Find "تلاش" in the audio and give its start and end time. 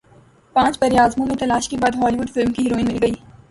1.39-1.69